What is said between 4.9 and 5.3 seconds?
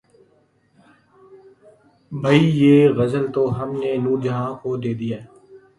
دی ہے